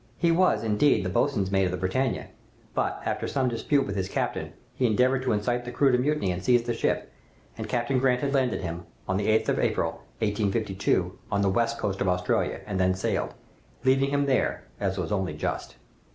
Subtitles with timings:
[0.17, 2.29] He was, indeed, the boatswain's mate of the 'Britannia,'
[2.73, 6.31] but, after some dispute with his captain, he endeavored to incite the crew to mutiny
[6.31, 7.11] and seize the ship,
[7.55, 11.77] and Captain Grant had landed him, on the 8th of April, 1852, on the west
[11.77, 13.35] coast of Australia, and then sailed,
[13.83, 15.75] leaving him there, as was only just.